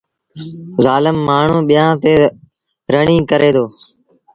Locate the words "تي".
2.01-2.13